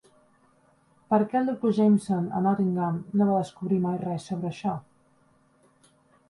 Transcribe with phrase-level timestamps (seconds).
[1.13, 1.71] Per què el Dr.
[1.79, 4.75] Jameson, a Nottingham, no va descobrir mai res sobre això?